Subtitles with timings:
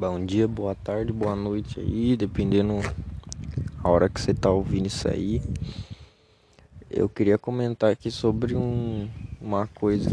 [0.00, 2.72] Bom dia, boa tarde, boa noite aí, dependendo
[3.84, 5.42] a hora que você tá ouvindo isso aí.
[6.90, 10.08] Eu queria comentar aqui sobre um, uma coisa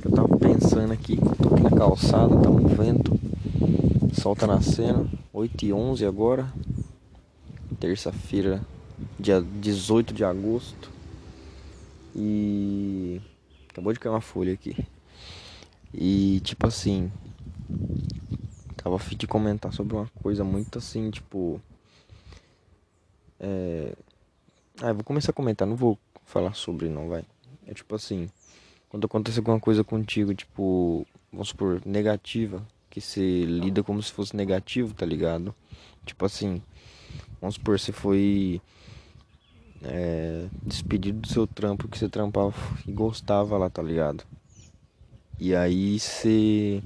[0.00, 1.18] que eu tava pensando aqui.
[1.42, 3.18] Tô aqui na calçada, tá um vento,
[4.12, 6.48] o sol tá nascendo, 8 e 11 agora,
[7.80, 8.64] terça-feira,
[9.18, 10.88] dia 18 de agosto.
[12.14, 13.20] E
[13.70, 14.86] acabou de cair uma folha aqui.
[15.92, 17.10] E tipo assim,
[18.82, 21.60] Tava fim de comentar sobre uma coisa muito assim, tipo.
[23.38, 23.94] É.
[24.80, 27.22] Ah, eu vou começar a comentar, não vou falar sobre não, vai.
[27.66, 28.30] É tipo assim,
[28.88, 34.34] quando acontece alguma coisa contigo, tipo, vamos supor, negativa, que você lida como se fosse
[34.34, 35.54] negativo, tá ligado?
[36.06, 36.62] Tipo assim,
[37.38, 38.62] vamos supor, você foi
[39.84, 44.24] é, despedido do seu trampo que você trampava e gostava lá, tá ligado?
[45.38, 46.82] E aí você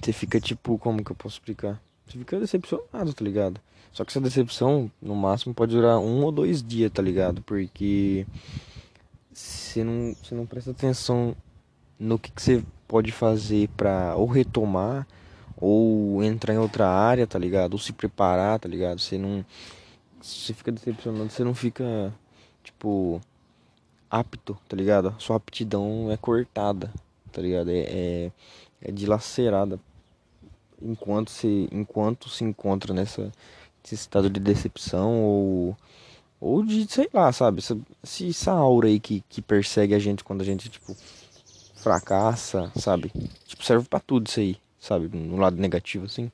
[0.00, 1.80] você fica tipo, como que eu posso explicar?
[2.06, 3.60] Você fica decepcionado, tá ligado?
[3.92, 7.42] Só que essa decepção, no máximo, pode durar um ou dois dias, tá ligado?
[7.42, 8.26] Porque
[9.32, 11.34] você não, você não presta atenção
[11.98, 15.06] no que, que você pode fazer pra ou retomar
[15.56, 17.72] ou entrar em outra área, tá ligado?
[17.72, 19.00] Ou se preparar, tá ligado?
[19.00, 19.44] Você não.
[20.20, 22.12] Você fica decepcionado, você não fica,
[22.62, 23.20] tipo,
[24.10, 25.14] apto, tá ligado?
[25.18, 26.92] Sua aptidão é cortada,
[27.32, 27.70] tá ligado?
[27.70, 28.32] É, é,
[28.82, 29.80] é dilacerada
[30.80, 33.32] enquanto se, enquanto se encontra nessa
[33.84, 35.76] esse estado de decepção ou
[36.40, 40.42] ou de, sei lá, sabe, essa, essa aura aí que, que persegue a gente quando
[40.42, 40.94] a gente, tipo,
[41.76, 43.10] fracassa, sabe?
[43.46, 45.08] Tipo, serve para tudo isso aí, sabe?
[45.16, 46.30] No lado negativo, assim.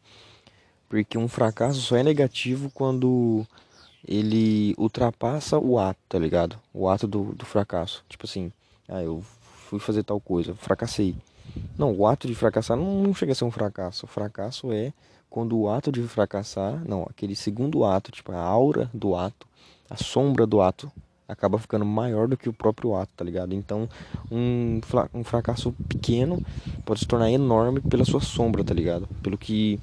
[0.89, 3.47] Porque um fracasso só é negativo quando
[4.07, 6.59] ele ultrapassa o ato, tá ligado?
[6.75, 8.05] O ato do, do fracasso.
[8.09, 8.53] Tipo assim,
[8.89, 9.23] ah, eu
[9.69, 11.15] fui fazer tal coisa, fracassei.
[11.77, 14.07] Não, o ato de fracassar não, não chega a ser um fracasso.
[14.07, 14.93] O fracasso é
[15.29, 19.47] quando o ato de fracassar, não, aquele segundo ato, tipo a aura do ato,
[19.89, 20.93] a sombra do ato,
[21.27, 23.55] acaba ficando maior do que o próprio ato, tá ligado?
[23.55, 23.89] Então,
[24.31, 24.81] um,
[25.14, 26.45] um fracasso pequeno
[26.85, 29.08] pode se tornar enorme pela sua sombra, tá ligado?
[29.23, 29.81] Pelo que,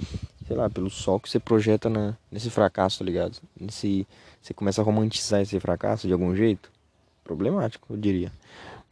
[0.48, 3.38] sei lá, pelo sol que você projeta na, nesse fracasso, tá ligado?
[3.60, 4.08] Nesse,
[4.42, 6.72] você começa a romantizar esse fracasso de algum jeito,
[7.24, 8.32] problemático, eu diria.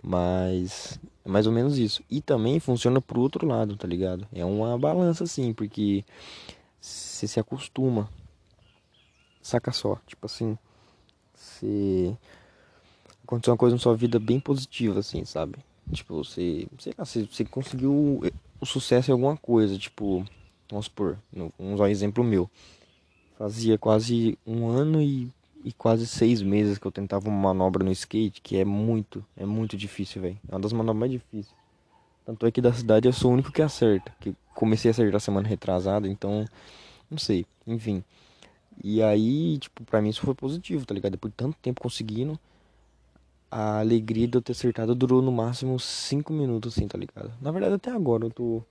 [0.03, 2.01] Mas é mais ou menos isso.
[2.09, 4.25] E também funciona pro outro lado, tá ligado?
[4.31, 6.05] É uma balança assim, porque
[6.79, 8.09] você se acostuma.
[9.41, 10.57] Saca só, tipo assim,
[11.33, 12.15] você
[13.23, 15.57] aconteceu uma coisa na sua vida bem positiva assim, sabe?
[15.91, 18.21] Tipo, você, sei lá, você, você conseguiu
[18.59, 20.25] o sucesso em alguma coisa, tipo,
[20.69, 22.49] vamos supor, vamos usar um exemplo meu.
[23.38, 25.31] Fazia quase um ano e
[25.67, 29.45] e quase seis meses que eu tentava uma manobra no skate, que é muito, é
[29.45, 30.39] muito difícil, velho.
[30.47, 31.53] É uma das manobras mais difíceis.
[32.25, 34.16] Tanto é que da cidade eu sou o único que acerta.
[34.17, 36.45] Que comecei a acertar semana retrasada, então.
[37.11, 38.01] Não sei, enfim.
[38.81, 41.11] E aí, tipo, pra mim isso foi positivo, tá ligado?
[41.11, 42.39] Depois de tanto tempo conseguindo,
[43.51, 47.29] a alegria de eu ter acertado durou no máximo cinco minutos, assim, tá ligado?
[47.41, 48.63] Na verdade, até agora eu tô.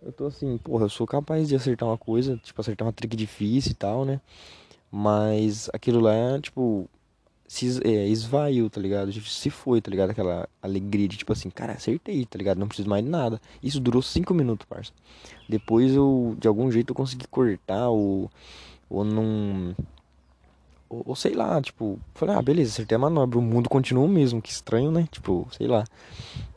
[0.00, 3.16] Eu tô assim, porra, eu sou capaz de acertar uma coisa, tipo, acertar uma trick
[3.16, 4.20] difícil e tal, né?
[4.94, 6.86] Mas aquilo lá, tipo,
[7.48, 9.10] se é, esvaiu, tá ligado?
[9.12, 10.10] Se foi, tá ligado?
[10.10, 12.58] Aquela alegria de tipo assim, cara, acertei, tá ligado?
[12.58, 13.40] Não preciso mais de nada.
[13.62, 14.92] Isso durou 5 minutos, parça.
[15.48, 18.30] Depois eu, de algum jeito, eu consegui cortar ou,
[18.90, 19.74] ou não
[20.92, 24.08] ou, ou, sei lá, tipo, falei, ah, beleza, acertei a manobra, o mundo continua o
[24.08, 25.08] mesmo, que estranho, né?
[25.10, 25.84] Tipo, sei lá.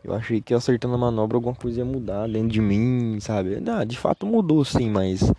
[0.04, 3.58] Eu achei que acertando a manobra alguma coisa ia mudar dentro de mim, sabe?
[3.68, 5.32] Ah, de fato mudou sim, mas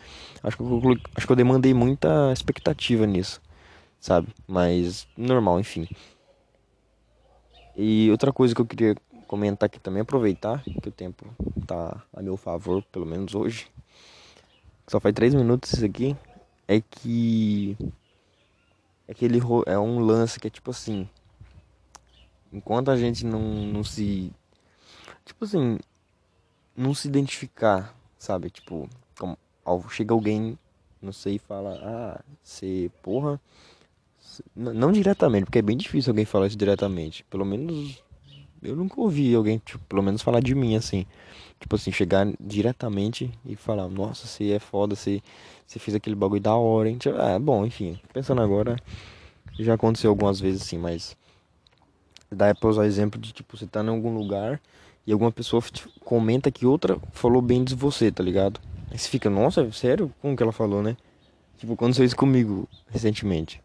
[0.47, 0.81] acho que eu,
[1.17, 3.43] acho que eu demandei muita expectativa nisso,
[4.01, 4.29] sabe?
[4.47, 5.89] Mas normal, enfim.
[7.77, 8.95] E outra coisa que eu queria
[9.27, 11.27] comentar aqui também, aproveitar que o tempo
[11.67, 13.67] tá a meu favor, pelo menos hoje.
[14.87, 16.17] Só faz três minutos isso aqui.
[16.69, 17.77] É que
[19.09, 21.09] aquele é um lance que é tipo assim,
[22.53, 24.33] enquanto a gente não, não se
[25.25, 25.79] tipo assim,
[26.77, 28.49] não se identificar, sabe?
[28.49, 28.89] Tipo,
[29.89, 30.59] chega alguém,
[31.01, 33.41] não sei, fala: "Ah, você, porra,
[34.55, 37.25] não, diretamente, porque é bem difícil alguém falar isso diretamente.
[37.31, 38.03] Pelo menos
[38.63, 41.07] eu nunca ouvi alguém, tipo, pelo menos falar de mim assim.
[41.61, 45.23] Tipo assim, chegar diretamente e falar, nossa, você é foda, você,
[45.67, 46.99] você fez aquele bagulho da hora, hein?
[47.35, 48.77] É, bom, enfim, pensando agora,
[49.59, 51.17] já aconteceu algumas vezes assim, mas
[52.31, 54.61] dá pra usar exemplo de, tipo, você tá em algum lugar
[55.07, 58.61] e alguma pessoa tipo, comenta que outra falou bem de você, tá ligado?
[58.97, 60.13] Você fica, nossa, sério?
[60.23, 60.97] Como que ela falou, né?
[61.59, 63.63] Tipo, aconteceu isso comigo recentemente.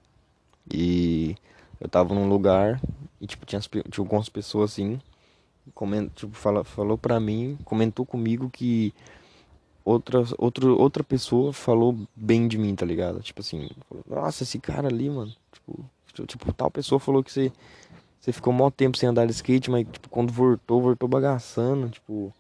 [0.72, 1.36] E
[1.80, 2.82] eu tava num lugar
[3.20, 5.00] e, tipo, tinha, tinha algumas pessoas assim
[5.74, 8.94] coment, tipo, fala, falou pra mim, comentou comigo que
[9.86, 13.22] outra, outro, outra pessoa falou bem de mim, tá ligado?
[13.22, 15.32] Tipo assim, falou, nossa, esse cara ali, mano.
[15.52, 15.86] Tipo,
[16.26, 17.52] tipo, tal pessoa falou que você,
[18.20, 22.34] você ficou mó tempo sem andar de skate, mas tipo, quando voltou, voltou bagaçando, tipo.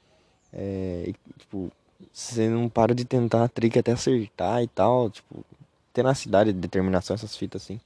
[0.53, 1.71] É, tipo,
[2.11, 5.45] você não para de tentar trick até acertar e tal, tipo,
[5.93, 7.79] tenacidade, determinação, essas fitas assim.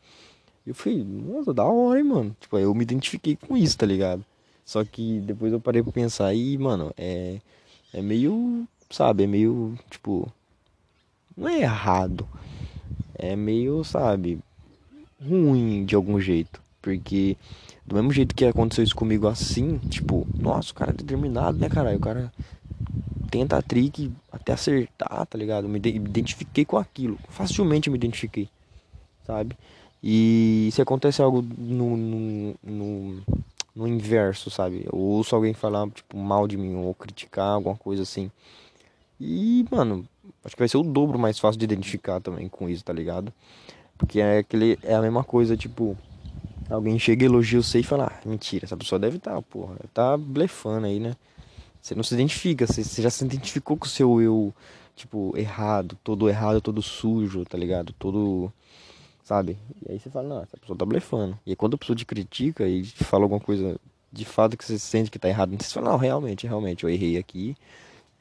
[0.66, 2.36] Eu fui, nossa, da hora, hein, mano.
[2.40, 4.26] Tipo, eu me identifiquei com isso, tá ligado?
[4.66, 7.40] Só que depois eu parei pra pensar e, mano, é,
[7.94, 10.32] é meio, sabe, é meio, tipo,
[11.38, 12.28] não é errado.
[13.14, 14.40] É meio, sabe,
[15.24, 16.62] ruim de algum jeito.
[16.82, 17.38] Porque
[17.86, 21.70] do mesmo jeito que aconteceu isso comigo assim, tipo, nossa, o cara é determinado, né,
[21.70, 21.98] caralho?
[21.98, 22.34] O cara
[23.36, 25.68] tenta a trick até acertar, tá ligado?
[25.68, 27.20] Me identifiquei com aquilo.
[27.28, 28.48] Facilmente me identifiquei,
[29.28, 29.58] sabe?
[30.02, 33.22] E se acontece algo no, no, no,
[33.76, 34.86] no inverso, sabe?
[34.86, 38.32] Eu ouço alguém falar, tipo, mal de mim ou criticar alguma coisa assim.
[39.20, 40.08] E, mano,
[40.46, 43.34] acho que vai ser o dobro mais fácil de identificar também com isso, tá ligado?
[43.98, 45.98] Porque é aquele é a mesma coisa, tipo,
[46.70, 50.16] alguém chega elogia você e fala, ah, mentira, essa pessoa deve estar, tá, porra, tá
[50.16, 51.16] blefando aí, né?
[51.86, 54.54] Você não se identifica, você, já se identificou com o seu eu,
[54.96, 57.94] tipo, errado, todo errado, todo sujo, tá ligado?
[57.94, 58.52] Todo,
[59.24, 59.58] sabe?
[59.86, 61.38] E aí você fala, não, essa pessoa tá blefando.
[61.46, 63.80] E aí quando a pessoa te critica e fala alguma coisa
[64.12, 67.18] de fato que você sente que tá errado, você fala, não, realmente, realmente, eu errei
[67.18, 67.56] aqui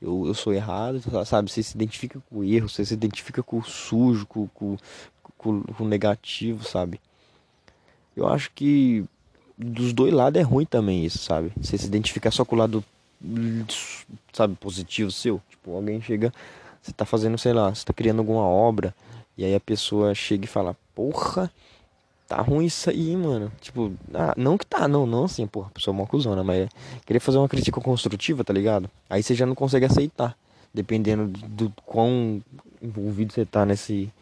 [0.05, 1.50] eu, eu sou errado, sabe?
[1.50, 4.76] Você se identifica com o erro, você se identifica com o sujo, com, com,
[5.38, 7.00] com, com o negativo, sabe?
[8.14, 9.05] Eu acho que
[9.56, 11.52] dos dois lados é ruim também isso, sabe?
[11.56, 12.84] Você se identificar só com o lado,
[14.32, 15.41] sabe, positivo seu.
[15.49, 16.32] Tipo, alguém chega,
[16.81, 18.94] você tá fazendo, sei lá, você tá criando alguma obra,
[19.37, 21.50] e aí a pessoa chega e fala, porra,
[22.26, 23.50] tá ruim isso aí, mano.
[23.61, 26.69] Tipo, ah, não que tá, não, não assim, porra, pessoa é uma cuzona, mas
[27.05, 28.91] querer fazer uma crítica construtiva, tá ligado?
[29.09, 30.37] Aí você já não consegue aceitar,
[30.73, 32.43] dependendo do, do quão
[32.82, 34.12] envolvido você tá nesse,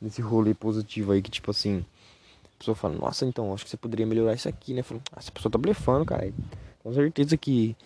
[0.00, 1.84] nesse rolê positivo aí, que tipo assim,
[2.44, 4.82] a pessoa fala, nossa, então, acho que você poderia melhorar isso aqui, né?
[4.82, 6.32] Falo, ah, essa pessoa tá blefando, cara.
[6.82, 7.76] Com certeza que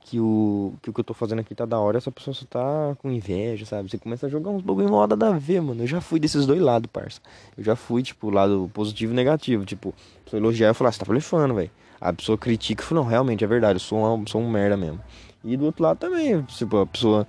[0.00, 2.46] que o, que o que eu tô fazendo aqui tá da hora, essa pessoa só
[2.46, 3.90] tá com inveja, sabe?
[3.90, 5.82] Você começa a jogar uns bagulho moda da ver, mano.
[5.82, 7.20] Eu já fui desses dois lados, parça.
[7.56, 9.64] Eu já fui, tipo, lado positivo e negativo.
[9.64, 11.70] Tipo, a pessoa elogiar, eu falar, ah, você tá blefando, velho.
[12.00, 14.76] A pessoa critica e fala, não, realmente, é verdade, eu sou, uma, sou um merda
[14.76, 15.00] mesmo.
[15.44, 17.26] E do outro lado também, tipo, a pessoa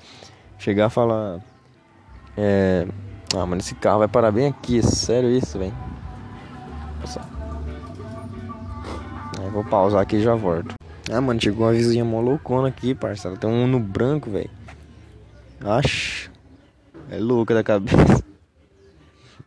[0.57, 1.39] chegar e falar,
[2.35, 2.87] é...
[3.35, 5.73] Ah, mano, esse carro vai parar bem aqui, é sério isso, velho.
[9.57, 10.76] Vou pausar aqui e já volto.
[11.09, 13.37] Ah, mano, chegou uma vizinha mó loucona aqui, parceiro.
[13.37, 14.49] Tem um no branco, velho.
[15.61, 16.29] Acho.
[17.09, 18.23] É louca da cabeça.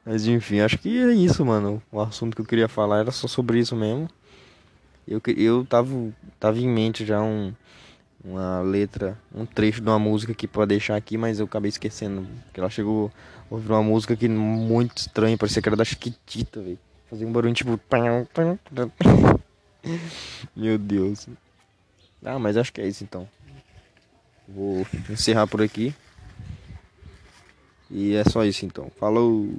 [0.05, 1.83] Mas enfim, acho que é isso, mano.
[1.93, 4.09] O assunto que eu queria falar era só sobre isso mesmo.
[5.07, 5.91] Eu, eu tava,
[6.39, 7.53] tava em mente já um,
[8.25, 12.27] uma letra, um trecho de uma música aqui pra deixar aqui, mas eu acabei esquecendo.
[12.45, 13.13] Porque ela chegou
[13.51, 16.79] a ouvir uma música que muito estranha, parecia que era da Chiquitita, velho.
[17.11, 17.79] Fazia um barulho tipo.
[20.57, 21.29] Meu Deus.
[22.25, 23.29] Ah, mas acho que é isso então.
[24.49, 25.95] Vou encerrar por aqui.
[27.91, 28.91] E é só isso então.
[28.99, 29.55] Falou!